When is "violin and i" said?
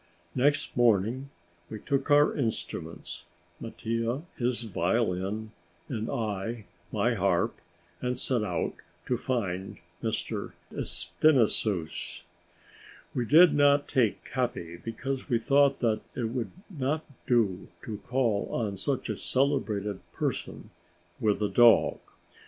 4.63-6.65